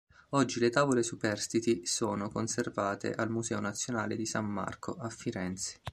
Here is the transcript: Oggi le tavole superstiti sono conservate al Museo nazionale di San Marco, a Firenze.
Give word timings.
Oggi 0.29 0.59
le 0.59 0.71
tavole 0.71 1.03
superstiti 1.03 1.85
sono 1.85 2.27
conservate 2.31 3.13
al 3.13 3.29
Museo 3.29 3.59
nazionale 3.59 4.15
di 4.15 4.25
San 4.25 4.47
Marco, 4.47 4.93
a 4.95 5.11
Firenze. 5.11 5.77